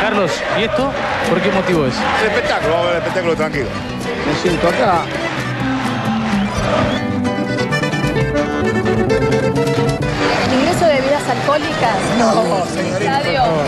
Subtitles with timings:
[0.00, 0.92] Carlos, ¿y esto
[1.28, 1.94] por qué motivo es?
[2.20, 3.66] El espectáculo, vamos a ver el espectáculo tranquilo.
[4.26, 5.04] Me siento acá.
[10.46, 11.96] ¿El ingreso de bebidas alcohólicas?
[12.18, 13.22] No, señorita.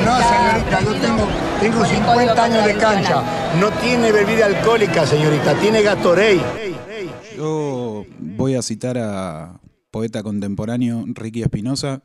[0.05, 1.29] No, señorita, yo tengo,
[1.61, 3.23] tengo por el 50 Código años de cancha.
[3.59, 6.41] No tiene bebida alcohólica, señorita, tiene Gatorade.
[7.37, 9.61] Yo voy a citar a
[9.91, 12.03] poeta contemporáneo Ricky Espinosa.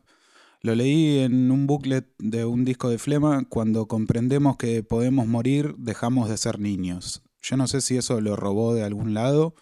[0.66, 3.43] Lo leí en un booklet de un disco de Flema.
[3.50, 7.21] Cuando comprendemos que podemos morir, dejamos de ser niños.
[7.42, 9.55] Yo no sé si eso lo robó de algún lado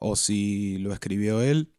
[0.00, 1.72] o si lo escribió él.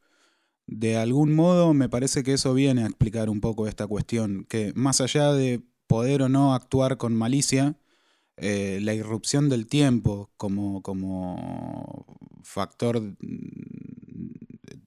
[0.65, 4.71] De algún modo me parece que eso viene a explicar un poco esta cuestión, que
[4.75, 7.77] más allá de poder o no actuar con malicia,
[8.37, 12.05] eh, la irrupción del tiempo como, como
[12.43, 13.01] factor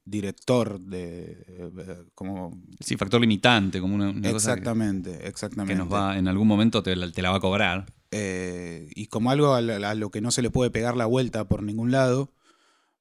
[0.06, 5.74] director de eh, como Sí, factor limitante, como una, una cosa que- exactamente que, exactamente
[5.74, 7.86] nos va, en algún momento te, la- te la va a cobrar.
[8.12, 11.46] Eh, y como algo a, a lo que no se le puede pegar la vuelta
[11.48, 12.32] por ningún lado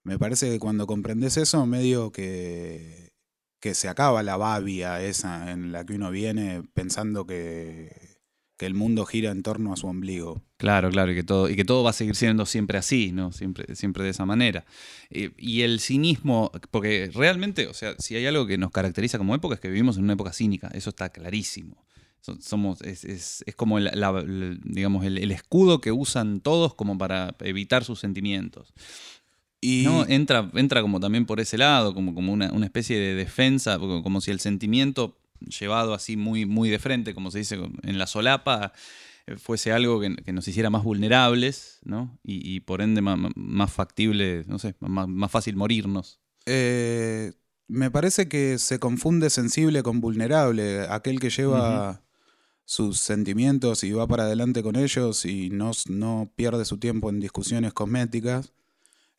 [0.04, 3.14] me parece que cuando comprendes eso medio que
[3.60, 8.05] que se acaba la babia esa en la que uno viene pensando que
[8.58, 11.56] que el mundo gira en torno a su ombligo Claro, claro, y que todo, y
[11.58, 13.32] que todo va a seguir siendo siempre así, ¿no?
[13.34, 14.66] Siempre, siempre de esa manera.
[15.10, 19.36] Eh, y el cinismo, porque realmente, o sea, si hay algo que nos caracteriza como
[19.36, 21.86] época es que vivimos en una época cínica, eso está clarísimo.
[22.22, 26.40] So- Somos, es, es- es como el, la- el- digamos, el, el escudo que usan
[26.40, 28.74] todos como para evitar sus sentimientos.
[29.62, 33.14] y No, entra, entra como también por ese lado, como, como una, una especie de
[33.16, 37.98] defensa, como si el sentimiento llevado así muy, muy de frente, como se dice en
[37.98, 38.74] la solapa,
[39.28, 42.18] eh, fuese algo que, que nos hiciera más vulnerables, ¿no?
[42.24, 46.20] Y, y por ende más, factible, no sé, más, más fácil morirnos.
[46.46, 47.34] Eh,
[47.68, 50.82] me parece que se confunde sensible con vulnerable.
[50.90, 52.04] Aquel que lleva
[52.66, 57.20] sus sentimientos y va para adelante con ellos y no, no pierde su tiempo en
[57.20, 58.54] discusiones cosméticas,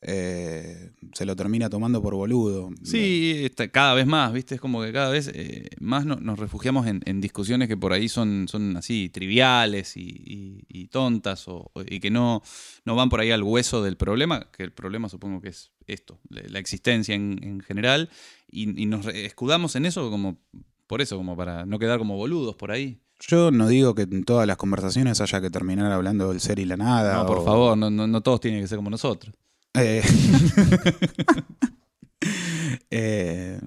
[0.02, 2.70] eh, se lo termina tomando por boludo.
[2.82, 4.54] Sí, está- cada vez más, ¿viste?
[4.56, 7.92] Es como que cada vez eh, más no- nos refugiamos en, en discusiones que por
[7.92, 12.42] ahí son, son así triviales y, y- y tontas o, y que no,
[12.84, 16.20] no van por ahí al hueso del problema, que el problema supongo que es esto,
[16.28, 18.10] la, existencia en, en general,
[18.50, 20.38] y, y nos escudamos en eso como
[20.86, 23.00] por eso, como para no quedar como boludos por ahí.
[23.20, 26.64] Yo no digo que en todas las conversaciones haya que terminar hablando del ser y
[26.66, 27.22] la nada.
[27.22, 29.34] No, por o- favor, no, no, no todos tienen que ser como nosotros.
[29.76, 30.02] Eh,
[32.90, 33.60] eh,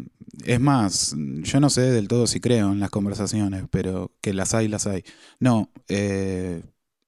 [0.46, 4.54] es más, yo no sé del todo si creo en las conversaciones, pero que las
[4.54, 5.04] hay, las hay.
[5.40, 6.64] No, eh,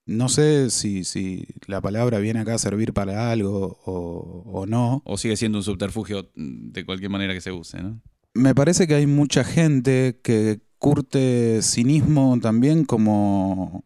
[0.06, 5.02] no sé si, si la palabra viene acá a servir para algo o, o no.
[5.06, 8.02] O sigue siendo un subterfugio mm, de cualquier manera que se use, ¿no?
[8.34, 13.84] Me parece que hay mucha gente que curte cinismo también como,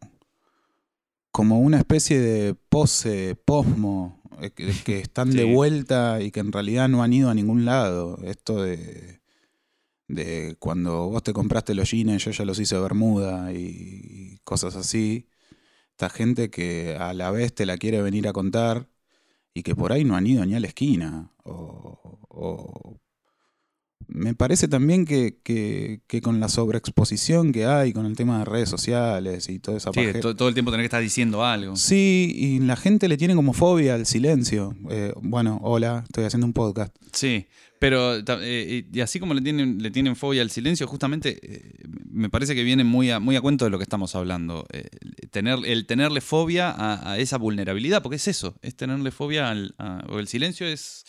[1.30, 4.22] como una especie de pose, posmo,
[4.54, 8.18] que, que están de vuelta y que en realidad no han ido a ningún lado.
[8.24, 9.20] Esto de,
[10.08, 15.28] de cuando vos te compraste los jeans, yo ya los hice bermuda y cosas así.
[15.92, 18.90] Esta gente que a la vez te la quiere venir a contar
[19.54, 21.32] y que por ahí no han ido ni a la esquina.
[21.44, 23.00] O, o-
[24.08, 28.44] me parece también que, que- que con la sobreexposición que hay, con el tema de
[28.44, 31.76] redes sociales y toda esa Sí, paje- todo el tiempo tener que estar diciendo algo.
[31.76, 34.74] Sí, y la gente le tiene como fobia al silencio.
[34.90, 36.94] Eh, bueno, hola, estoy haciendo un podcast.
[37.12, 37.46] Sí,
[37.78, 41.72] pero ta- eh, y así como le tienen, le tienen fobia al silencio, justamente eh,
[42.10, 44.66] me parece que viene muy a, muy a cuento de lo que estamos hablando.
[44.72, 44.88] Eh,
[45.30, 49.74] tener, el tenerle fobia a, a esa vulnerabilidad, porque es eso, es tenerle fobia al
[49.78, 51.04] a- o el silencio es,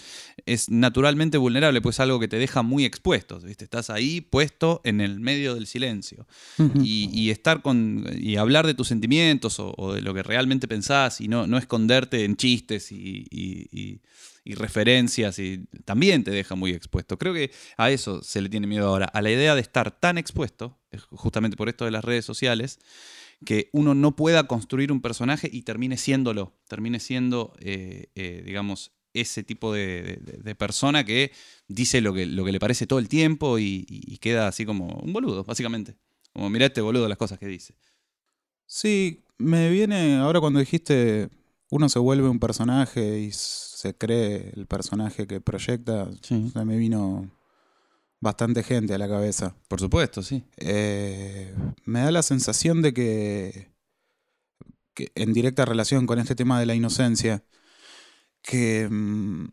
[0.45, 3.39] es naturalmente vulnerable, pues es algo que te deja muy expuesto.
[3.39, 3.63] ¿viste?
[3.63, 6.28] Estás ahí puesto en el medio del silencio.
[6.84, 8.05] y, y estar con.
[8.17, 11.57] y hablar de tus sentimientos o, o de lo que realmente pensás y no, no
[11.57, 13.99] esconderte en chistes y, y- y-
[14.47, 17.18] y referencias y también te deja muy expuesto.
[17.18, 20.18] Creo que a eso se le tiene miedo ahora, a la idea de estar tan
[20.18, 20.80] expuesto,
[21.12, 22.80] justamente por esto de las redes sociales,
[23.46, 28.94] que uno no pueda construir un personaje y termine siéndolo, termine siendo, eh, eh, digamos,
[29.14, 31.34] ese tipo de, persona que
[31.67, 34.88] dice lo que, lo que le parece todo el tiempo y- y queda así como
[35.03, 35.96] un boludo, básicamente.
[36.32, 37.76] Como, mirá este boludo las cosas que dice.
[38.66, 41.29] Sí, me viene ahora cuando dijiste
[41.69, 46.49] uno se vuelve un personaje y se cree el personaje que proyecta, Sí.
[46.52, 47.29] se me vino
[48.19, 49.55] bastante gente a la cabeza.
[49.67, 50.43] Por supuesto, sí.
[50.58, 51.53] Eh,
[51.85, 53.72] me da la sensación de que,
[54.93, 57.43] que en directa relación con este tema de la inocencia,
[58.41, 59.49] que mm,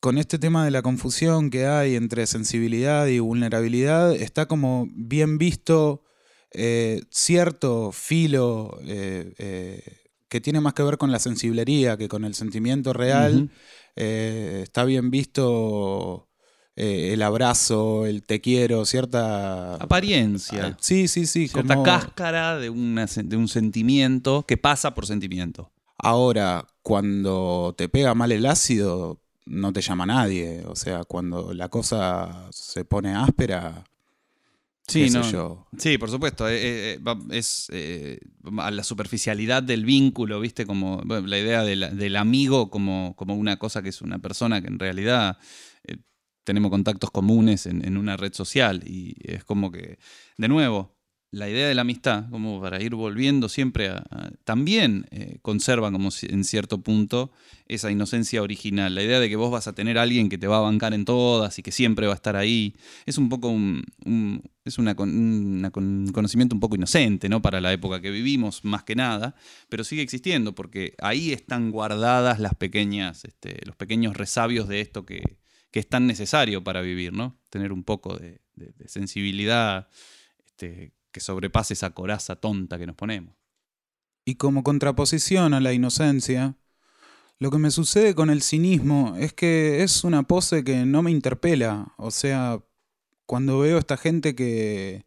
[0.00, 5.36] con este tema de la confusión que hay entre sensibilidad y vulnerabilidad, está como bien
[5.36, 6.04] visto
[6.52, 9.34] eh, cierto filo eh,
[10.28, 13.50] que tiene más que ver con la sensiblería que con el sentimiento real.
[13.94, 16.28] Eh, está bien visto
[16.74, 19.76] eh, el abrazo, el te quiero, cierta...
[19.76, 20.76] Apariencia.
[20.80, 21.48] Sí, sí, sí.
[21.48, 25.72] Cierta como- cáscara de, una de un sentimiento que pasa por sentimiento.
[25.98, 30.64] Ahora, cuando te pega mal el ácido, no te llama nadie.
[30.66, 33.84] O sea, cuando la cosa se pone áspera,
[34.88, 35.30] Sí, no.
[35.30, 35.66] yo.
[35.78, 36.48] Sí, por supuesto.
[36.48, 38.18] eh, eh, va- es eh,
[38.58, 40.64] a la superficialidad del vínculo, ¿viste?
[40.66, 44.18] Como bueno, la idea de la- del amigo como, como una cosa que es una
[44.20, 45.38] persona que en realidad
[45.84, 45.96] eh,
[46.44, 48.82] tenemos contactos comunes en, en una red social.
[48.86, 49.98] Y es como que,
[50.38, 50.95] de nuevo,
[51.32, 54.04] la idea de la amistad, como para ir volviendo siempre a.
[54.44, 57.30] también eh, conserva, como en cierto punto,
[57.66, 58.94] esa inocencia original.
[58.94, 60.94] La idea de que vos vas a tener a alguien que te va a bancar
[60.94, 62.74] en todas y que siempre va a estar ahí.
[63.06, 63.82] Es un poco un.
[64.64, 67.42] es una, un conocimiento un poco inocente, ¿no?
[67.42, 69.34] Para la época que vivimos, más que nada.
[69.68, 75.04] Pero sigue existiendo, porque ahí están guardadas las pequeñas, este, los pequeños resabios de esto
[75.04, 75.38] que,
[75.70, 77.36] que es tan necesario para vivir, ¿no?
[77.50, 79.88] Tener un poco de, de- de sensibilidad
[80.46, 83.34] este, que sobrepase esa coraza tonta que nos ponemos.
[84.26, 86.56] Y como contraposición a la inocencia,
[87.38, 91.10] lo que me sucede con el cinismo es que es una pose que no me
[91.10, 91.94] interpela.
[91.96, 92.60] O sea,
[93.24, 95.06] cuando veo a esta gente que,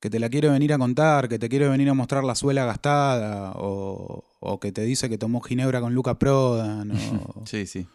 [0.00, 2.64] que te la quiere venir a contar, que te quiere venir a mostrar la suela
[2.64, 7.42] gastada, o, o que te dice que tomó ginebra con Luca Prodan, o...
[7.46, 7.86] Sí, sí.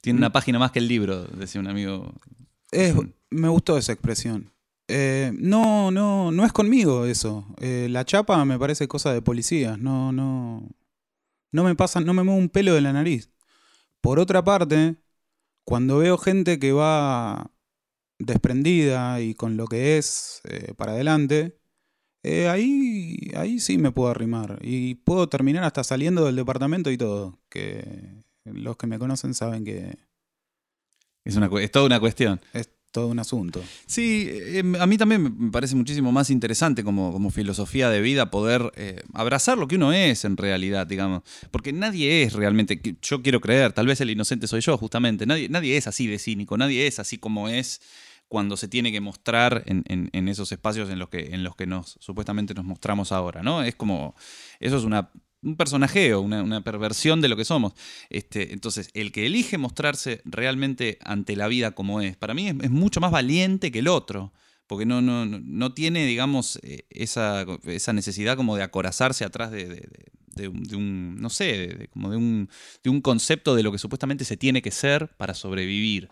[0.00, 2.14] Tiene una página más que el libro, decía un amigo.
[2.70, 2.94] Es-
[3.28, 4.50] me gustó esa expresión.
[4.88, 7.46] Eh, no, no, no es conmigo eso.
[7.60, 9.78] Eh, la chapa me parece cosa de policías.
[9.78, 10.68] No, no.
[11.52, 13.30] No me pasa, no me mueve un pelo de la nariz.
[14.00, 14.96] Por otra parte,
[15.64, 17.50] cuando veo gente que va
[18.18, 21.58] desprendida y con lo que es eh, para adelante,
[22.22, 24.58] eh, ahí, ahí sí me puedo arrimar.
[24.62, 27.38] Y puedo terminar hasta saliendo del departamento y todo.
[27.48, 29.96] Que los que me conocen saben que
[31.24, 32.40] Es, una, es toda una cuestión.
[32.52, 33.62] es todo un asunto.
[33.86, 38.30] Sí, eh, a mí también me parece muchísimo más interesante como, como filosofía de vida
[38.30, 41.22] poder eh, abrazar lo que uno es en realidad, digamos.
[41.50, 45.26] Porque nadie es realmente, yo quiero creer, tal vez el inocente soy yo, justamente.
[45.26, 47.80] Nadie, nadie es así de cínico, nadie es así como es
[48.26, 51.56] cuando se tiene que mostrar en, en- en esos espacios en los que, en los
[51.56, 53.62] que nos supuestamente nos mostramos ahora, ¿no?
[53.62, 54.14] Es como,
[54.60, 55.10] eso es una,
[55.42, 57.72] un personajeo, una, una perversión de lo que somos.
[58.10, 62.70] Este, entonces, el que elige mostrarse realmente ante la vida como es, para mí es,
[62.70, 64.32] mucho más valiente que el otro.
[64.66, 69.88] Porque no, no, no- tiene, digamos, eh, esa, esa necesidad como de acorazarse atrás de,
[70.76, 72.48] un, no sé, como un,
[72.84, 76.08] de un concepto de lo que supuestamente se tiene que ser para sobrevivir.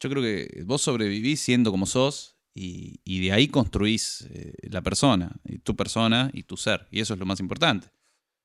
[0.00, 4.82] Yo creo que vos sobrevivís siendo como sos y, y de ahí construís eh, la
[4.82, 6.86] persona, y tu persona y tu ser.
[6.90, 7.88] Y eso es lo más importante.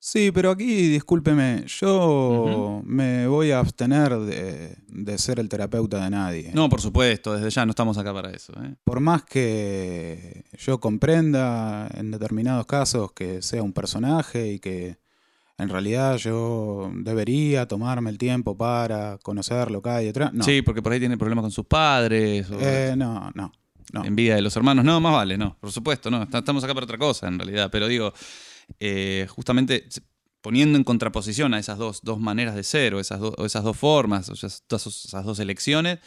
[0.01, 6.09] Sí, pero aquí, discúlpeme, yo me voy a abstener de, de ser el terapeuta de
[6.09, 6.51] nadie.
[6.53, 8.53] No, por supuesto, desde ya no estamos acá para eso.
[8.63, 8.75] ¿eh?
[8.85, 14.97] Por más que yo comprenda en determinados casos que sea un personaje y que
[15.57, 20.31] en realidad yo debería tomarme el tiempo para conocer lo que hay detrás.
[20.33, 22.49] No, Sí, porque por ahí tiene problemas con sus padres.
[22.49, 23.51] O Eh, no, no,
[23.91, 24.05] no.
[24.05, 24.85] Envidia de los hermanos.
[24.85, 25.57] No, más vale, no.
[25.59, 26.23] Por supuesto, no.
[26.23, 27.67] Estamos acá para otra cosa, en realidad.
[27.69, 28.13] Pero digo,
[28.79, 29.87] eh, justamente
[30.41, 34.29] poniendo en contraposición a esas dos, dos maneras de ser, o esas, esas dos formas,
[34.29, 35.99] o esas, dos elecciones,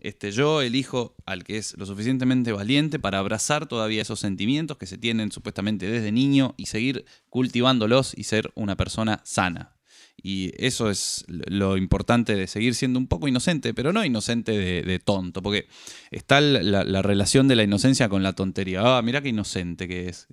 [0.00, 4.86] este, yo elijo al que es lo suficientemente valiente para abrazar todavía esos sentimientos que
[4.86, 9.74] se tienen supuestamente desde niño y seguir cultivándolos y ser una persona sana.
[10.20, 14.98] Y eso es lo importante de seguir siendo un poco inocente, pero no inocente de,
[14.98, 15.68] tonto, porque
[16.10, 18.98] está la, la- la relación de la inocencia con la tontería.
[18.98, 20.26] Ah, mirá qué inocente que es.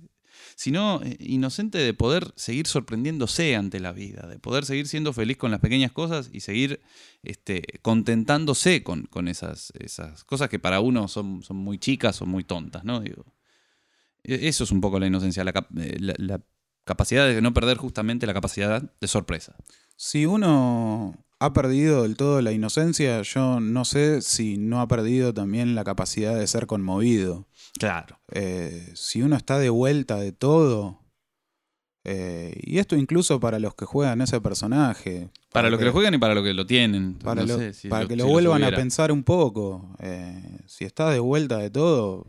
[0.56, 5.36] Sino eh, inocente de poder seguir sorprendiéndose ante la vida, de poder seguir siendo feliz
[5.36, 6.80] con las pequeñas cosas y seguir
[7.22, 12.26] este, contentándose con, con esas, esas cosas que para uno son, son muy chicas o
[12.26, 13.00] muy tontas, ¿no?
[13.00, 13.26] Digo,
[14.24, 16.40] e- eso es un poco la inocencia, eh, la
[16.84, 19.56] capacidad de no perder justamente la capacidad de sorpresa.
[19.96, 25.34] Si uno ha perdido del todo la inocencia, yo no sé si no ha perdido
[25.34, 27.46] también la capacidad de ser conmovido.
[27.78, 28.18] Claro.
[28.32, 31.00] Eh, si uno está de vuelta de todo,
[32.04, 36.14] eh, y esto incluso para los que juegan ese personaje, Para lo que lo juegan
[36.14, 37.14] y para lo que lo tienen.
[37.14, 40.60] para, No lo, sé si para que si lo vuelvan a pensar un poco, eh,
[40.66, 42.26] si estás de vuelta de todo,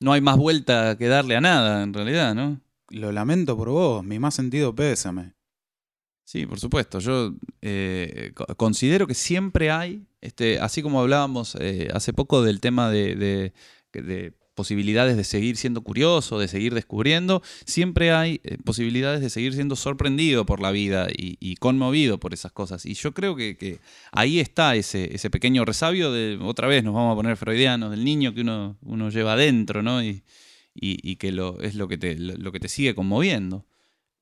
[0.00, 2.60] No hay más vuelta que darle a nada, en realidad, ¿no?
[2.90, 5.32] lo lamento por vos, mi más sentido pésame.
[6.24, 6.98] Sí, por supuesto.
[7.00, 12.60] Yo eh, co- considero que siempre hay, este, así como hablábamos eh, hace poco del
[12.60, 13.52] tema de, de-
[13.92, 19.54] de posibilidades de seguir siendo curioso, de seguir descubriendo, siempre hay eh, posibilidades de seguir
[19.54, 22.86] siendo sorprendido por la vida y, conmovido por esas cosas.
[22.86, 23.78] Y yo creo que,
[24.12, 28.04] ahí está ese, ese, pequeño resabio de, otra vez nos vamos a poner freudianos, del
[28.04, 30.02] niño que uno, lleva adentro, ¿no?
[30.02, 30.22] Y,
[30.74, 33.64] y, y que lo, es lo que, te, lo que te sigue conmoviendo.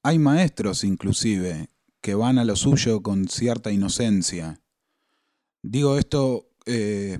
[0.02, 1.68] Hay maestros inclusive
[2.02, 4.60] que van a lo suyo con cierta inocencia.
[5.62, 7.18] Digo esto eh,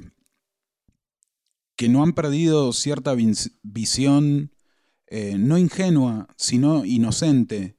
[1.76, 3.14] que no han perdido cierta
[3.62, 4.52] visión
[5.06, 7.76] eh, no ingenua, sino inocente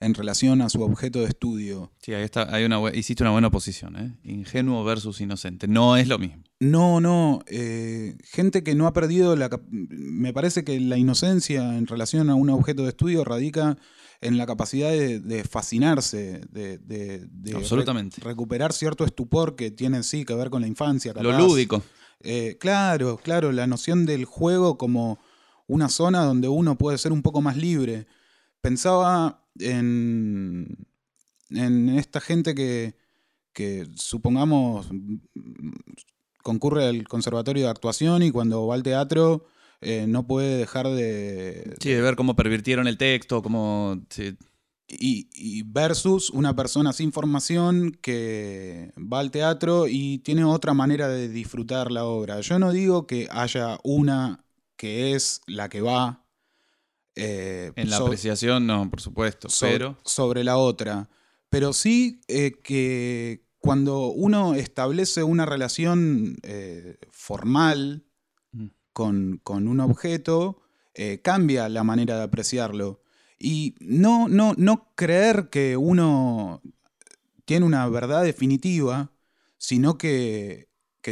[0.00, 1.92] en relación a su objeto de estudio.
[2.00, 4.16] Sí, ahí está, hay una, hiciste una buena oposición, ¿eh?
[4.22, 5.66] Ingenuo versus inocente.
[5.66, 6.44] No es lo mismo.
[6.60, 7.40] No, no.
[7.48, 9.50] Eh, gente que no ha perdido la...
[9.70, 13.76] Me parece que la inocencia en relación a un objeto de estudio radica
[14.20, 18.20] en la capacidad de, fascinarse, de, Absolutamente.
[18.20, 21.12] recuperar cierto estupor que tiene sí que ver con la infancia.
[21.14, 21.82] Lo lúdico.
[22.20, 25.18] Eh, claro, claro, la noción del juego como
[25.68, 28.06] una zona donde uno puede ser un poco más libre.
[28.60, 30.86] Pensaba en,
[31.50, 32.96] en esta gente que,
[33.52, 34.88] que supongamos
[36.42, 39.46] concurre al conservatorio de actuación y cuando va al teatro
[39.80, 41.76] eh, no puede dejar de...
[41.80, 44.00] Sí, de ver cómo pervirtieron el texto, cómo...
[44.90, 51.28] Y, versus una persona sin formación que va al teatro y tiene otra manera de
[51.28, 52.40] disfrutar la obra.
[52.40, 56.24] Yo no digo que haya una que es la que va.
[57.16, 59.98] Eh, en la apreciación, no, por supuesto, pero...
[60.04, 61.10] Sobre la otra.
[61.50, 66.38] Pero sí eh, que cuando uno establece una relación
[67.10, 68.07] formal
[68.98, 70.60] con, un objeto,
[70.92, 73.00] eh, cambia la manera de apreciarlo.
[73.38, 76.60] Y no, no, no creer que uno
[77.44, 79.12] tiene una verdad definitiva,
[79.56, 80.66] sino que,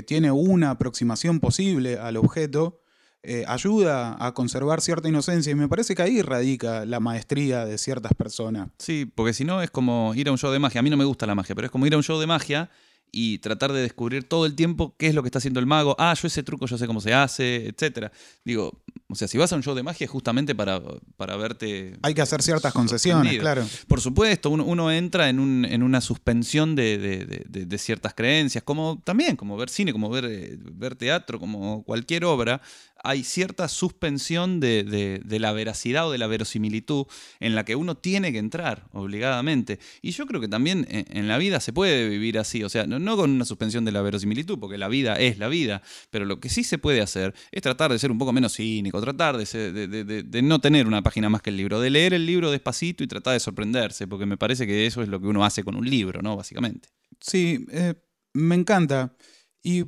[0.07, 2.83] tiene una aproximación posible al objeto,
[3.23, 5.51] eh, ayuda a conservar cierta inocencia.
[5.51, 8.69] Y me parece que ahí radica la maestría de ciertas personas.
[8.79, 10.81] Sí, porque si no es como ir a un show de magia.
[10.81, 12.27] A mí no me gusta la magia, pero es como ir a un show de
[12.27, 12.69] magia
[13.13, 15.97] y tratar de descubrir todo el tiempo qué es lo que está haciendo el mago.
[15.99, 18.11] Ah, yo ese truco yo sé cómo se hace, etc.
[18.45, 20.83] Digo, o sea, si vas a un show de magia es justamente para,
[21.17, 21.97] para verte...
[22.03, 23.65] Hay que hacer ciertas concesiones, claro.
[23.87, 29.37] Por supuesto, uno, entra en, un, en, una suspensión de, de, ciertas creencias, como también,
[29.37, 32.61] como ver cine, como ver, eh, ver teatro, como cualquier obra
[33.07, 37.07] hay cierta suspensión de, la veracidad o de la verosimilitud
[37.39, 39.79] en la que uno tiene que entrar obligadamente.
[40.03, 43.17] Y yo creo que también en, la vida se puede vivir así, o sea, no,
[43.17, 46.49] con una suspensión de la verosimilitud, porque la vida es la vida, pero lo que
[46.49, 50.43] sí se puede hacer es tratar de ser un poco menos cínico, tratar de, de
[50.43, 53.35] no tener una página más que el libro, de leer el libro despacito y tratar
[53.35, 56.23] de sorprenderse, porque me parece que eso es lo que uno hace con un libro,
[56.23, 56.37] ¿no?
[56.37, 56.89] Básicamente.
[57.21, 57.95] Sí, eh,
[58.33, 59.15] me encanta.
[59.63, 59.85] Y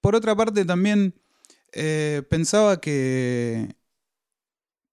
[0.00, 1.14] por otra parte también
[1.72, 3.74] eh, pensaba que,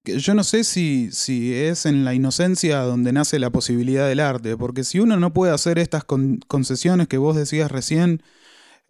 [0.03, 4.55] yo no sé si, si, es en la inocencia donde nace la posibilidad del arte,
[4.57, 8.21] porque si uno no puede hacer estas concesiones que vos decías recién,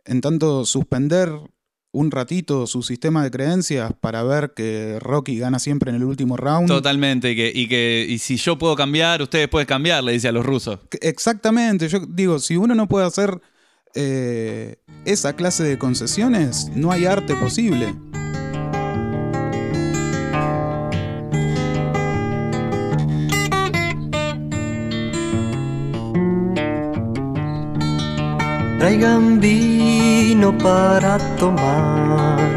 [0.05, 1.31] en tanto suspender
[1.91, 6.35] un ratito su sistema de creencias para ver que Rocky gana siempre en el último
[6.35, 6.67] round.
[6.67, 10.27] Totalmente, y que, y que y si yo puedo cambiar, ustedes pueden cambiar, le dice
[10.27, 10.79] a los rusos.
[10.99, 13.39] Exactamente, yo digo, si uno no puede hacer
[13.95, 14.75] eh,
[15.05, 17.95] esa clase de concesiones, no hay arte posible.
[28.79, 32.53] Traigan vino para tomar,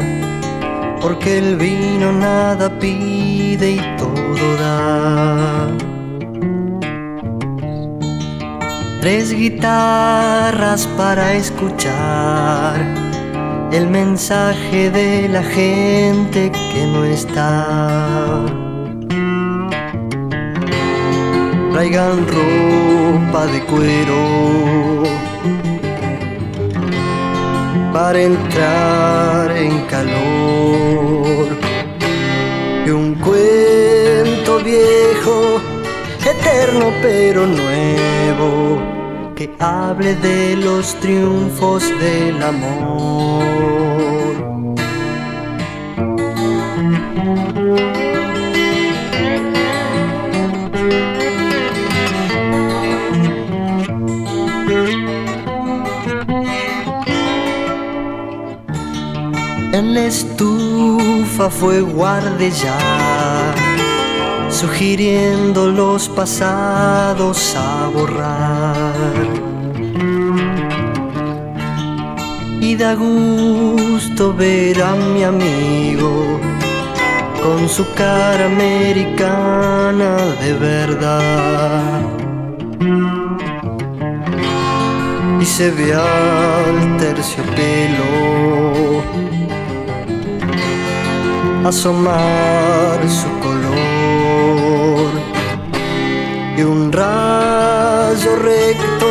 [1.01, 5.98] porque el vino nada pide y todo da.
[9.01, 12.75] Tres guitarras para escuchar
[13.71, 18.45] el mensaje de la gente que no está.
[21.71, 25.03] Traigan ropa de cuero
[27.93, 31.47] para entrar en calor
[32.85, 35.61] y un cuento viejo
[36.25, 37.68] eterno pero nuevo,
[39.39, 43.45] que hable de los triunfos del amor.
[59.71, 63.48] En la estufa fue guarde ya
[64.59, 69.13] sugiriendo los pasados a borrar.
[72.59, 76.41] Y da gusto ver a mi amigo
[77.41, 82.01] con su cara americana de verdad.
[85.39, 88.09] Y se ve al terciopelo
[91.63, 93.68] asomar su color
[96.59, 99.07] y un rayo recto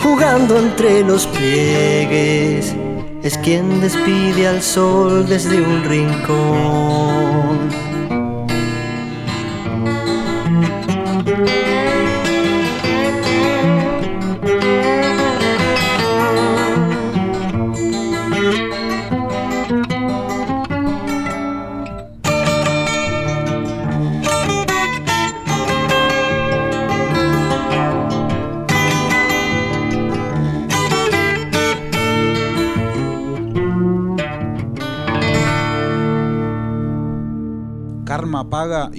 [0.00, 2.74] jugando entre los pliegues
[3.22, 7.31] es quien despide al sol desde un rincón.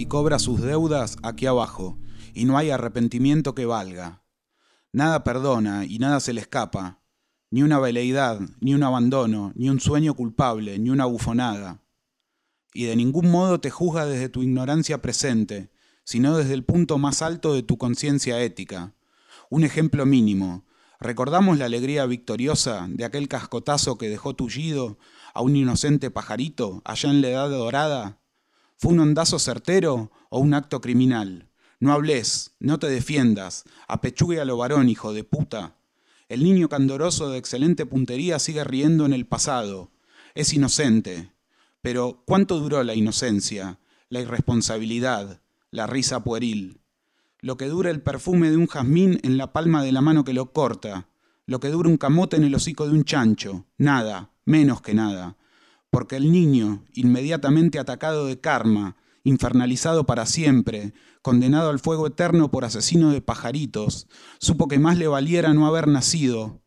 [0.03, 1.98] Y cobra sus deudas aquí abajo,
[2.33, 4.22] y no hay arrepentimiento que valga.
[4.91, 7.00] Nada perdona y nada se le escapa,
[7.51, 11.86] ni una veleidad, ni un abandono, ni un sueño culpable, ni una bufonada.
[12.74, 15.72] Y de ningún modo te juzga desde tu ignorancia presente,
[16.03, 18.95] sino desde el punto más alto de tu conciencia ética.
[19.50, 20.65] Un ejemplo mínimo.
[21.00, 24.98] ¿Recordamos la alegría victoriosa de aquel cascotazo que dejó tullido
[25.33, 28.19] a un inocente pajarito allá en la edad dorada?
[28.77, 31.50] ¿Fue un ondazo certero o un acto criminal?
[31.80, 35.75] No hables, no te defiendas, apechugue a lo varón, hijo de puta.
[36.30, 39.92] El niño candoroso de excelente puntería sigue riendo en el pasado.
[40.36, 41.32] Es inocente.
[41.82, 46.80] Pero ¿cuánto duró la inocencia, la irresponsabilidad, la risa pueril?
[47.39, 50.34] Lo que dura el perfume de un jazmín en la palma de la mano que
[50.34, 51.10] lo corta,
[51.46, 55.36] lo que dura un camote en el hocico de un chancho, nada, menos que nada
[55.93, 62.65] porque el niño, inmediatamente atacado de karma, infernalizado para siempre, condenado al fuego eterno por
[62.65, 64.07] asesino de pajaritos,
[64.39, 66.63] supo que más le valiera no haber nacido.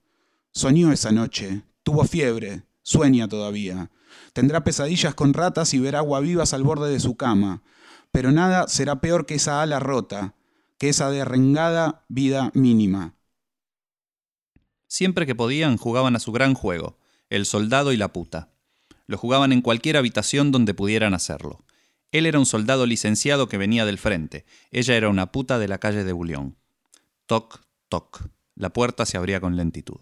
[0.53, 3.90] Soñó esa noche, tuvo fiebre, sueña todavía.
[4.33, 7.64] Tendrá pesadillas con ratas y verá agua vivas al borde de su cama,
[8.12, 10.37] pero nada será peor que esa ala rota,
[10.79, 13.16] que esa derrengada vida mínima.
[14.87, 16.96] Siempre que podían jugaban a su gran juego,
[17.29, 18.53] el soldado y la puta.
[19.07, 21.64] Lo jugaban en cualquier habitación donde pudieran hacerlo.
[22.12, 24.47] Él era un soldado licenciado que venía del frente.
[24.71, 26.57] Ella era una puta de la calle de Bulión.
[27.27, 28.29] Toc, toc.
[28.55, 30.01] La puerta se abría con lentitud.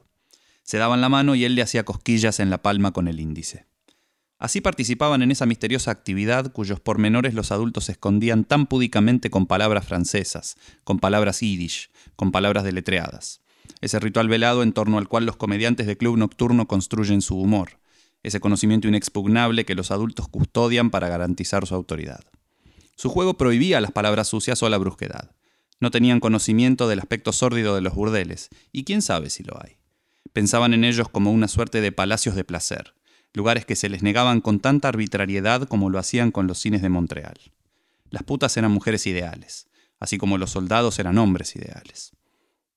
[0.62, 3.66] Se daban la mano y él le hacía cosquillas en la palma con el índice.
[4.38, 9.86] Así participaban en esa misteriosa actividad cuyos pormenores los adultos escondían tan púdicamente con palabras
[9.86, 13.40] francesas, con palabras yiddish, con palabras deletreadas.
[13.80, 17.78] Ese ritual velado en torno al cual los comediantes de club nocturno construyen su humor,
[18.24, 22.24] ese conocimiento inexpugnable que los adultos custodian para garantizar su autoridad.
[22.96, 25.30] Su juego prohibía las palabras sucias o la brusquedad.
[25.78, 29.76] No tenían conocimiento del aspecto sórdido de los burdeles, y quién sabe si lo hay.
[30.32, 32.94] Pensaban en ellos como una suerte de palacios de placer,
[33.34, 36.88] lugares que se les negaban con tanta arbitrariedad como lo hacían con los cines de
[36.88, 37.38] Montreal.
[38.10, 39.68] Las putas eran mujeres ideales,
[40.00, 42.12] así como los soldados eran hombres ideales.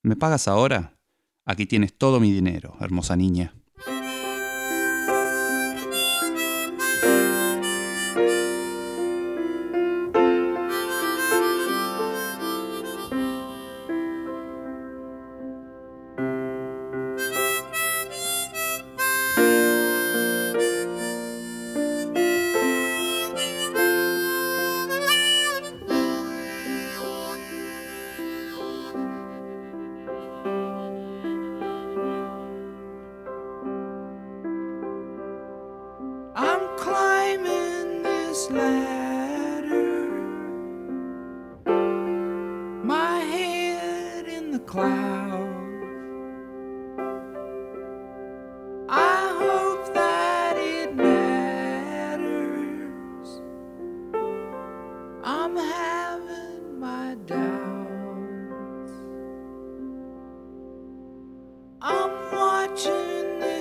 [0.02, 0.98] ¿Me pagas ahora?
[1.46, 3.54] Aquí tienes todo mi dinero, hermosa niña.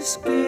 [0.06, 0.45] escape.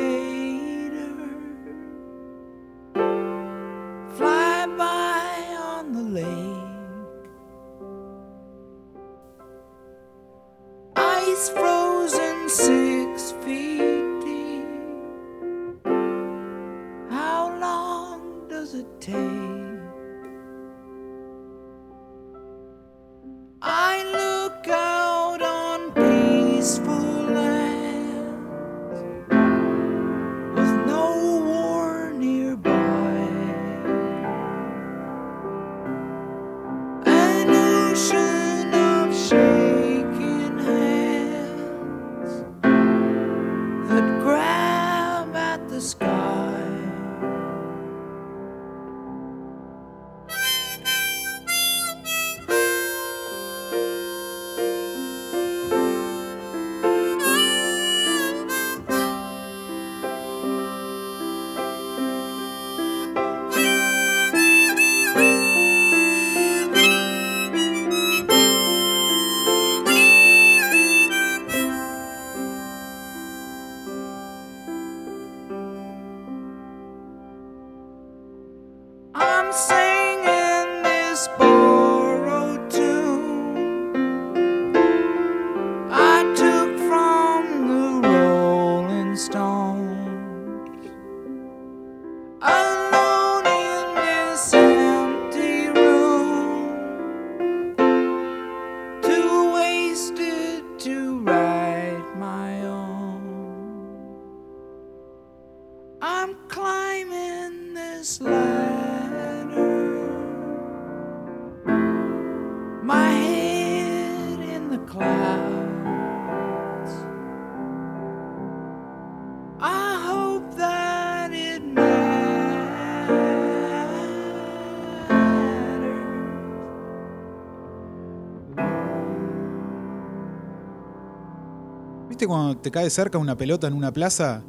[132.29, 134.45] Cuando te cae cerca una pelota en una plaza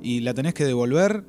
[0.00, 1.24] y la tenés que devolver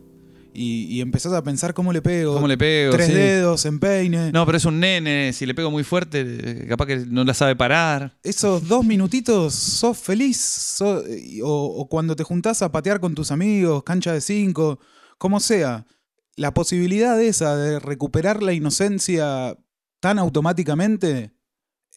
[0.55, 2.35] y, y empezás a pensar cómo le pego?
[2.35, 2.91] ¿Cómo le pego?
[2.91, 3.13] Tres Sí.
[3.13, 4.31] dedos, empeine.
[4.31, 7.55] No, pero es un nene, si le pego muy fuerte, capaz que no la sabe
[7.55, 8.19] parar.
[8.21, 10.37] Esos dos minutitos sos feliz.
[10.37, 11.03] sos-
[11.43, 14.77] o, o cuando te juntás a patear con tus amigos, cancha de cinco,
[15.17, 15.87] como sea.
[16.35, 19.57] La posibilidad esa de recuperar la inocencia
[19.99, 21.31] tan automáticamente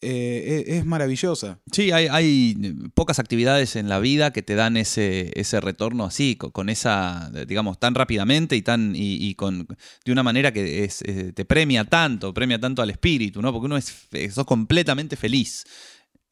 [0.01, 1.59] eh, es, es maravillosa.
[1.71, 2.55] Sí, hay, hay
[2.93, 7.31] pocas actividades en la vida que te dan ese, ese retorno así, co- con, esa,
[7.47, 9.67] digamos, tan rápidamente y tan y, y con
[10.05, 10.99] de una manera que es,
[11.33, 13.51] te premia tanto, premia tanto al espíritu, ¿no?
[13.51, 15.65] Porque uno es, sos completamente feliz.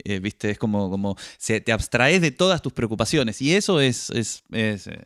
[0.04, 0.52] Eh, ¿Viste?
[0.52, 3.42] Es como, como se, te abstraes de todas tus preocupaciones.
[3.42, 5.02] Y eso es, es, es, eh,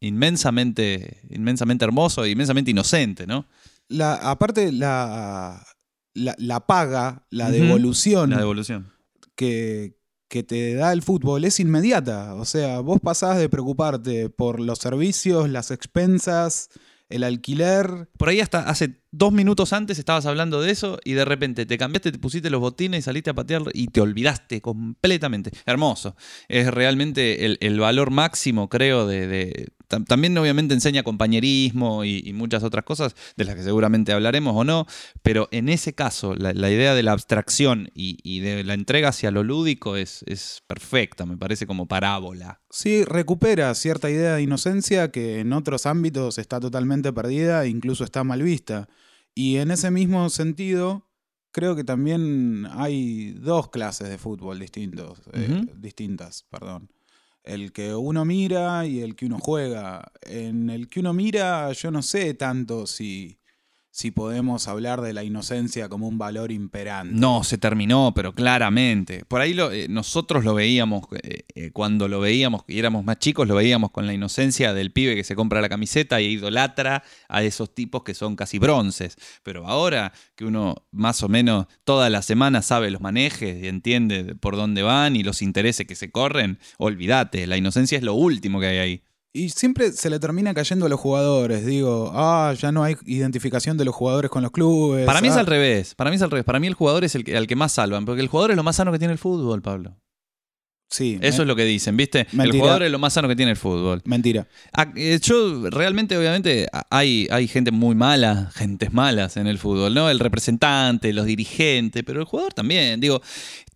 [0.00, 3.46] inmensamente, inmensamente hermoso e inmensamente inocente, ¿no?
[3.88, 5.66] La, aparte, la,
[6.14, 8.92] la, la paga, la devolución La devolución.
[9.34, 9.96] que,
[10.28, 12.34] que te da el fútbol es inmediata.
[12.34, 16.68] O sea, vos pasás de preocuparte por los servicios, las expensas,
[17.08, 18.08] el alquiler.
[18.16, 21.78] Por ahí hasta hace dos minutos antes estabas hablando de eso y de repente te
[21.78, 25.50] cambiaste, te pusiste los botines y saliste a patear y te olvidaste completamente.
[25.66, 26.16] Hermoso.
[26.48, 29.26] Es realmente el, valor máximo, creo, de...
[29.26, 34.54] de- tam- también obviamente enseña compañerismo y, muchas otras cosas de las que seguramente hablaremos
[34.56, 34.86] o no,
[35.22, 39.30] pero en ese caso la, idea de la abstracción y, y de la entrega hacia
[39.30, 42.60] lo lúdico es, es perfecta, me parece como parábola.
[42.70, 48.04] Sí, recupera cierta idea de inocencia que en otros ámbitos está totalmente perdida e incluso
[48.04, 48.88] está mal vista.
[49.34, 51.08] Y en ese mismo sentido,
[51.52, 56.46] creo que también hay dos clases de fútbol distintos, eh, distintas.
[56.50, 56.90] Perdón.
[57.42, 60.12] El que uno mira y el que uno juega.
[60.22, 63.39] En el que uno mira, yo no sé tanto si,
[63.92, 67.14] si podemos hablar de la inocencia como un valor imperante.
[67.14, 69.24] No, se terminó, pero claramente.
[69.26, 73.18] Por ahí lo- eh, nosotros lo veíamos, eh, eh, cuando lo veíamos y éramos más
[73.18, 77.02] chicos, lo veíamos con la inocencia del pibe que se compra la camiseta y idolatra
[77.28, 79.16] a esos tipos que son casi bronces.
[79.42, 84.22] Pero ahora que uno más o menos toda la semana sabe los manejes y entiende
[84.22, 88.14] de por dónde van y los intereses que se corren, olvídate, la inocencia es lo
[88.14, 89.02] último que hay ahí.
[89.32, 91.64] Y siempre se le termina cayendo a los jugadores.
[91.64, 95.06] Digo, ah, ya no hay identificación de los jugadores con los clubes.
[95.06, 95.40] Para mí es ah.
[95.40, 96.44] al revés, para mí es al revés.
[96.44, 98.56] Para mí el jugador es el que, al que más salvan, porque el jugador es
[98.56, 99.96] lo más sano que tiene el fútbol, Pablo.
[100.90, 102.26] Sí, Eso me- es lo que dicen, ¿viste?
[102.32, 104.02] El jugador es lo más sano que tiene el fútbol.
[104.04, 104.48] mentira.
[104.72, 109.94] Ah, eh, Yo realmente, obviamente, hay, hay gente muy mala, gentes malas en el fútbol,
[109.94, 110.10] ¿no?
[110.10, 112.98] El representante, los dirigentes, pero el jugador también.
[113.00, 113.22] Digo,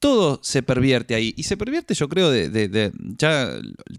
[0.00, 1.32] todo se pervierte ahí.
[1.36, 3.48] Y se pervierte, yo creo, de, de- de- ya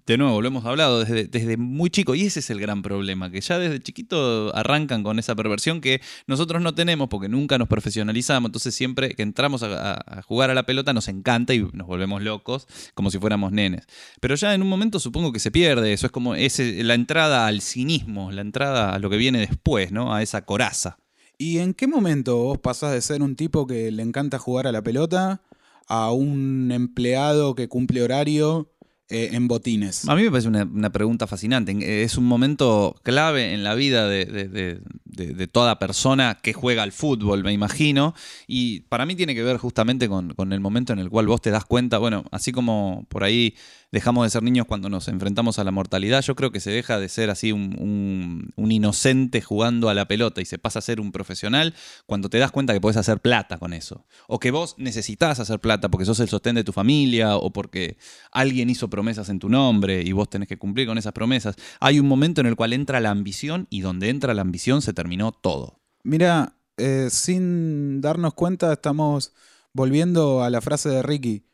[0.05, 2.15] de nuevo, lo hemos hablado, desde, desde muy chico.
[2.15, 6.01] Y ese es el gran problema, que ya desde chiquito arrancan con esa perversión que
[6.27, 8.49] nosotros no tenemos porque nunca nos profesionalizamos.
[8.49, 11.87] Entonces siempre que entramos a, a- a jugar a la pelota nos encanta y nos
[11.87, 13.85] volvemos locos, como si fuéramos nenes.
[14.19, 16.05] Pero ya en un momento supongo que se pierde eso.
[16.05, 20.13] Es como ese, la entrada al cinismo, la entrada a lo que viene después, ¿no?
[20.13, 20.97] A esa coraza.
[21.37, 24.71] ¿Y en qué momento vos pasás de ser un tipo que le encanta jugar a
[24.71, 25.41] la pelota
[25.87, 28.74] a un empleado que cumple horario
[29.09, 30.07] eh, en botines.
[30.09, 31.71] A mí me parece una, pregunta fascinante.
[31.73, 36.83] Eh, Es un momento clave en la vida de- de- de toda persona que juega
[36.83, 38.13] al fútbol, me imagino.
[38.47, 41.41] Y para mí tiene que ver justamente con, con el momento en el cual vos
[41.41, 43.55] te das cuenta, bueno, así como por ahí
[43.95, 46.99] dejamos de ser niños cuando nos enfrentamos a la mortalidad, yo creo que se deja
[46.99, 50.99] de ser así un, un- inocente jugando a la pelota y se pasa a ser
[50.99, 51.73] un profesional
[52.05, 54.05] cuando te das cuenta que podés hacer plata con eso.
[54.27, 57.97] O que vos necesitas hacer plata porque sos el sostén de tu familia o porque
[58.33, 61.55] alguien hizo promesas en tu nombre y vos tenés que cumplir con esas promesas.
[61.79, 64.91] Hay un momento en el cual entra la ambición y donde entra la ambición se
[64.93, 65.79] terminó todo.
[66.03, 69.31] Mira, eh, sin darnos cuenta estamos
[69.71, 71.45] volviendo a la frase de Ricky.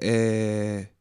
[0.00, 0.94] Eh,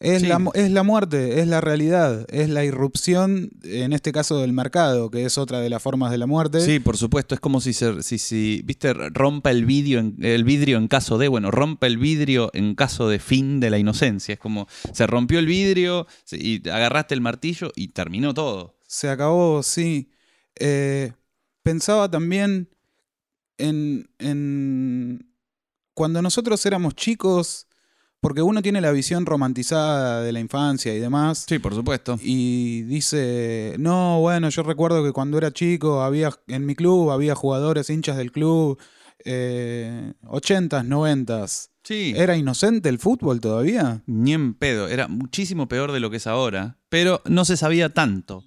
[0.00, 0.28] es, Sí.
[0.28, 5.10] la, es la muerte, es la realidad, es la irrupción, en este caso del mercado,
[5.10, 6.60] que es otra de las formas de la muerte.
[6.62, 10.42] Sí, por supuesto, es como si se, si, si, viste, rompa el vidrio, en, el
[10.44, 14.32] vidrio en caso de, bueno, rompa el vidrio en caso de fin de la inocencia.
[14.32, 18.78] Es como se rompió el vidrio y agarraste el martillo y terminó todo.
[18.86, 20.10] Se acabó, sí.
[20.58, 21.12] Eh,
[21.62, 22.70] pensaba también
[23.58, 25.26] en, en
[25.92, 27.66] cuando nosotros éramos chicos,
[28.20, 31.46] porque uno tiene la visión romantizada de la infancia y demás.
[31.48, 32.18] Sí, por supuesto.
[32.22, 37.34] y dice, no, bueno, yo recuerdo que cuando era chico había en mi club había
[37.34, 38.78] jugadores hinchas del club,
[39.24, 41.70] eh, 80s, 90s.
[41.82, 42.12] Sí.
[42.14, 44.02] ¿Era inocente el fútbol todavía?
[44.06, 44.88] Ni en pedo.
[44.88, 46.78] Era muchísimo peor de lo que es ahora.
[46.88, 48.44] Pero no se sabía tanto.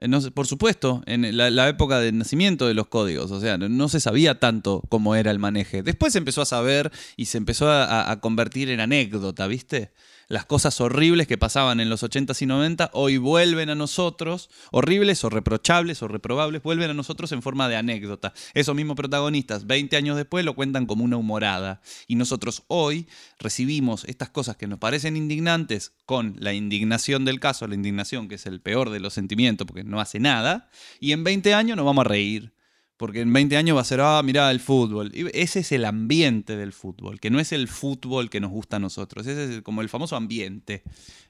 [0.00, 4.00] Eh, por supuesto, en la, época del nacimiento de los códigos, o sea, no, se
[4.00, 5.82] sabía tanto cómo era el maneje.
[5.82, 9.90] Después se empezó a saber y se empezó a- a convertir en anécdota, ¿viste?
[10.28, 15.24] Las cosas horribles que pasaban en los 80s y 90 hoy vuelven a nosotros, horribles
[15.24, 18.34] o reprochables o reprobables, vuelven a nosotros en forma de anécdota.
[18.52, 21.80] Esos mismos protagonistas, 20 años después, lo cuentan como una humorada.
[22.06, 27.66] Y nosotros hoy recibimos estas cosas que nos parecen indignantes con la indignación del caso,
[27.66, 30.68] la indignación que es el peor de los sentimientos porque no hace nada,
[31.00, 32.52] y en 20 años nos vamos a reír.
[32.98, 35.12] Porque en 20 años va a ser, ah, mirá, el fútbol.
[35.14, 38.76] Y ese es el ambiente del fútbol, que no es el fútbol que nos gusta
[38.76, 39.26] a nosotros.
[39.26, 40.82] Ese es como el famoso ambiente,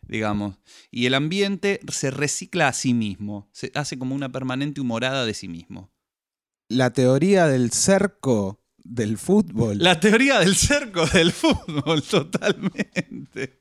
[0.06, 0.56] digamos.
[0.90, 5.34] Y el ambiente se recicla a sí mismo, se hace como una permanente humorada de
[5.34, 5.92] sí mismo.
[6.68, 9.78] La teoría del cerco del fútbol.
[9.78, 13.58] La teoría del cerco del fútbol, totalmente.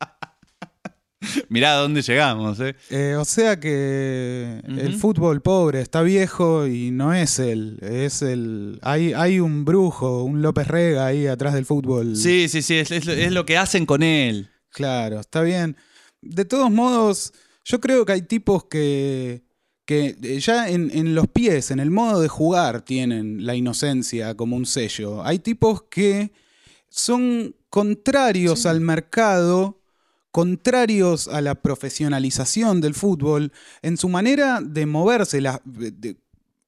[1.49, 2.75] Mirá a dónde llegamos, ¿eh?
[2.89, 8.79] Eh, o sea que el fútbol pobre está viejo y no es él, es el...
[8.81, 12.15] Hay, hay un brujo, un López Rega ahí atrás del fútbol.
[12.15, 14.49] Sí, sí, sí, es, es- es lo que hacen con él.
[14.71, 15.75] Claro, está bien.
[16.21, 19.43] De todos modos, yo creo que hay tipos que,
[19.85, 24.35] que eh, ya en, en los pies, en el modo de jugar, tienen la inocencia
[24.35, 25.23] como un sello.
[25.23, 26.31] Hay tipos que
[26.89, 29.76] son contrarios al mercado,
[30.41, 36.15] contrarios a la profesionalización del fútbol, en su manera de moverse la- de-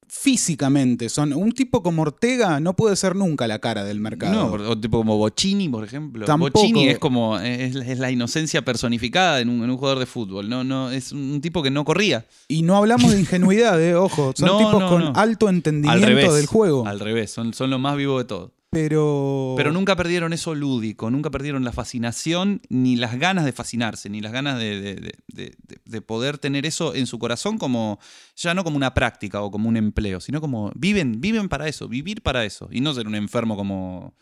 [0.07, 1.07] físicamente.
[1.07, 4.57] Son, un tipo como Ortega no puede ser nunca la cara del mercado.
[4.57, 6.25] No, o tipo como Bocini, por ejemplo.
[6.25, 6.59] Tampoco.
[6.59, 10.49] Bocini es como es, es la inocencia personificada en un, en un jugador de fútbol.
[10.49, 12.25] No, no, es un tipo que no corría.
[12.47, 14.33] Y no hablamos de ingenuidad, eh, ojo.
[14.35, 15.13] Son No, tipos no, con no.
[15.15, 16.33] alto Al entendimiento revés.
[16.33, 16.87] del juego.
[16.87, 18.51] Al revés, son, son lo más vivo de todo.
[18.71, 19.55] Pero.
[19.57, 24.21] Pero nunca perdieron eso lúdico, nunca perdieron la fascinación, ni las ganas de fascinarse, ni
[24.21, 27.99] las ganas de, de- de- de- de- de poder tener eso en su corazón como,
[28.35, 31.87] ya no como una práctica o como un empleo, sino como viven, viven para eso,
[31.87, 34.15] vivir para eso, y no ser un enfermo como,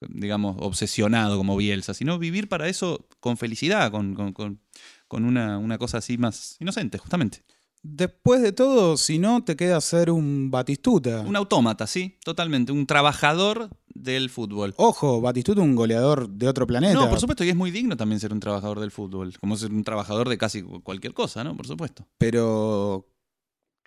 [0.00, 4.60] digamos, obsesionado como Bielsa, sino vivir para eso con felicidad, con, con- con-
[5.06, 7.44] con una, una cosa así más inocente, justamente.
[7.84, 11.20] Después de todo, si no, te queda ser un Batistuta.
[11.22, 14.74] Un autómata, sí, totalmente, un trabajador del fútbol.
[14.76, 16.94] Ojo, Batistuta un goleador de otro planeta.
[16.94, 19.72] No, por supuesto, y es muy digno también ser un trabajador del fútbol, como ser
[19.72, 21.56] un trabajador de casi cualquier cosa, ¿no?
[21.56, 22.06] Por supuesto.
[22.18, 23.08] Pero.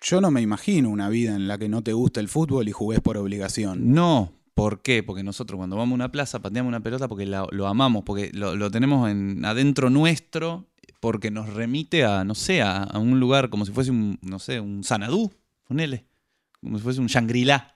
[0.02, 2.72] Yo no me imagino una vida en la que no te gusta el fútbol y
[2.72, 3.94] jugués por obligación.
[3.94, 5.02] No, ¿por qué?
[5.02, 8.30] Porque nosotros cuando vamos a una plaza pateamos una pelota porque la- lo amamos, porque
[8.34, 10.66] lo, lo tenemos en, adentro nuestro,
[11.00, 14.38] porque nos remite a, no sé, a, a un lugar como si fuese un, no
[14.38, 15.32] sé, un Sanadú,
[15.66, 16.04] ponele,
[16.60, 17.74] como si fuese un Shangri-La,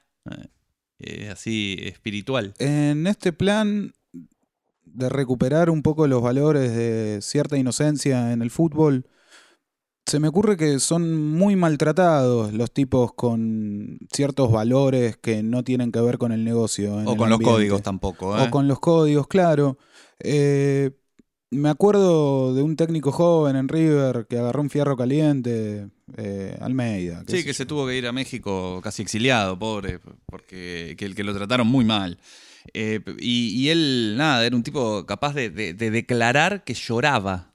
[1.01, 2.55] eh, así espiritual.
[2.59, 3.93] En este plan
[4.85, 9.07] de recuperar un poco los valores de cierta inocencia en el fútbol,
[10.07, 15.93] se me ocurre que son muy maltratados los tipos con ciertos valores que no tienen
[15.93, 17.01] que ver con el negocio.
[17.01, 18.47] en O el con los códigos tampoco, ¿eh?
[18.47, 19.79] O con los códigos, claro.
[20.19, 20.91] Eh,
[21.51, 27.25] me acuerdo de un técnico joven en River que agarró un fierro caliente, eh, Almeida.
[27.27, 31.35] Sí, que se tuvo que ir a México casi exiliado, pobre, porque que, que lo
[31.35, 32.19] trataron muy mal.
[32.75, 37.49] Eh, y, y él, nada, era un tipo capaz de, de- de declarar que lloraba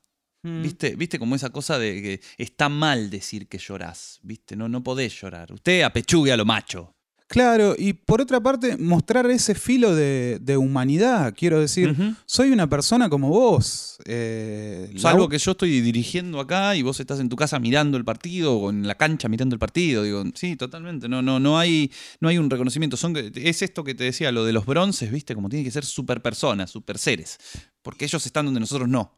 [0.43, 0.61] Mm.
[0.61, 0.95] ¿Viste?
[0.95, 4.19] ¿Viste como esa cosa de que está mal decir que llorás?
[4.21, 4.55] ¿Viste?
[4.55, 5.51] No, no podés llorar.
[5.51, 6.94] Usted apechugue a lo macho.
[7.35, 11.33] Claro, y por otra parte, mostrar ese filo de, de humanidad.
[11.35, 11.93] Quiero decir,
[12.25, 13.97] soy una persona como vos.
[14.05, 14.89] eh,
[15.29, 18.69] que yo estoy dirigiendo acá y vos estás en tu casa mirando el partido o
[18.69, 20.03] en la cancha mirando el partido.
[20.03, 21.09] Digo, sí, totalmente.
[21.09, 22.95] No, no, no hay, no hay un reconocimiento.
[22.95, 25.35] Son, es esto que te decía, lo de los bronces, ¿viste?
[25.35, 27.37] Como tienen que ser super personas, super seres.
[27.81, 29.11] Porque ellos están donde nosotros no.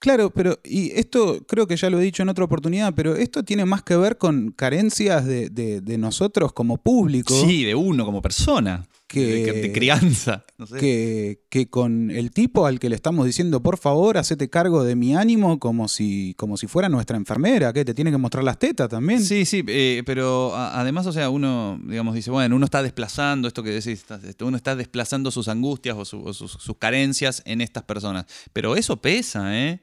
[0.00, 3.42] Claro, pero, y esto creo que ya lo he dicho en otra oportunidad, pero esto
[3.44, 8.04] tiene más que ver con carencias de, de- de nosotros como público Sí, de uno
[8.06, 8.86] como persona.
[9.06, 10.44] Que- De, de crianza.
[10.56, 10.78] No sé.
[10.78, 14.94] que, que con el tipo al que le estamos diciendo, por favor, hacete cargo de
[14.96, 18.58] mi ánimo como si, como si fuera nuestra enfermera, que te tiene que mostrar las
[18.58, 19.22] tetas también.
[19.22, 23.62] Sí, sí, eh, pero además, o sea, uno, digamos, dice, bueno, uno está desplazando esto
[23.64, 27.60] que decís, esto- uno está desplazando sus angustias o, su- o sus, sus carencias en
[27.60, 28.24] estas personas.
[28.52, 29.80] Pero eso pesa, ¿eh?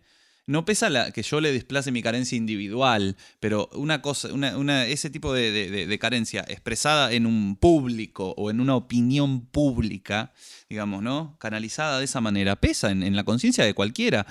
[0.47, 4.85] No pesa la, que yo le desplace mi carencia individual, pero una cosa, una, una-
[4.85, 5.51] ese tipo de,
[5.99, 10.31] carencia expresada en un público o en una opinión pública,
[10.69, 11.35] digamos, ¿no?
[11.37, 14.25] Canalizada de esa manera, pesa en, la conciencia de cualquiera.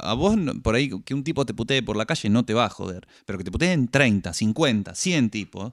[0.00, 2.64] A vos, por ahí, que un tipo te putee por la calle no te va
[2.64, 5.72] a joder, pero que te puteen 30, 50, 100 tipos,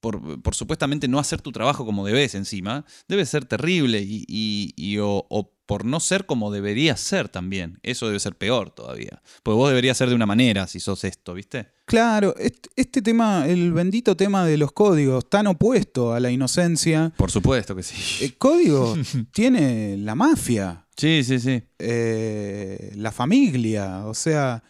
[0.00, 4.72] por, por supuestamente no hacer tu trabajo como debes encima, debe ser terrible y, y-
[4.76, 7.78] y o, o por no ser como deberías ser también.
[7.82, 9.20] Eso debe ser peor todavía.
[9.42, 11.68] Porque vos deberías ser de una manera si sos esto, ¿viste?
[11.84, 17.12] Claro, este, este tema, el bendito tema de los códigos, tan opuesto a la inocencia.
[17.18, 18.24] Por supuesto que sí.
[18.24, 18.96] El código
[19.32, 21.62] tiene la mafia, Sí, sí, sí.
[21.78, 24.62] eh, la familia, o sea,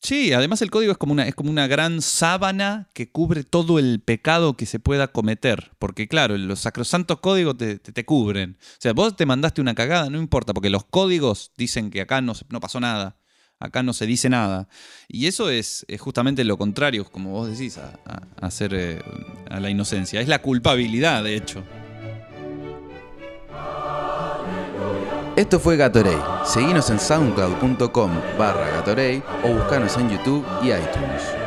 [0.00, 3.78] Sí, además el código es como una, es como una gran sábana que cubre todo
[3.80, 5.72] el pecado que se pueda cometer.
[5.78, 8.58] Porque claro, los sacrosantos códigos te, te- cubren.
[8.60, 12.20] O sea, vos te mandaste una cagada, no importa, porque los códigos dicen que acá
[12.20, 13.16] no, no pasó nada.
[13.60, 14.68] Acá no se dice nada.
[15.08, 19.02] Y eso es, es justamente lo contrario, como vos decís, a, a- eh,
[19.50, 20.20] a la inocencia.
[20.20, 21.64] Es la culpabilidad, de hecho.
[25.38, 26.18] Esto fue Gatorade.
[26.44, 31.37] Seguinos en soundcloud.com barra Gatorade o buscanos en YouTube y iTunes.